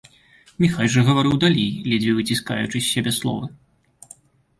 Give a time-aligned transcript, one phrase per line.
[0.63, 3.45] Міхась жа гаварыў далей, ледзьве выціскаючы з сябе словы.